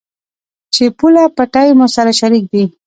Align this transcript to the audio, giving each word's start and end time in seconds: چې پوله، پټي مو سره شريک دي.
چې 0.73 0.83
پوله، 0.97 1.23
پټي 1.37 1.69
مو 1.77 1.87
سره 1.95 2.11
شريک 2.19 2.45
دي. 2.53 2.63